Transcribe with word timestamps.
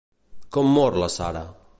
Com 0.57 0.71
mor 0.77 0.97
la 1.03 1.11
Sarah? 1.17 1.47